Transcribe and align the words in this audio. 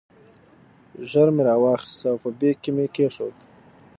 ژر 1.09 1.27
مې 1.35 1.43
را 1.47 1.55
واخیست 1.63 2.01
او 2.11 2.15
په 2.23 2.29
بیک 2.39 2.57
کې 2.63 2.71
مې 2.75 2.85
کېښود. 2.95 3.35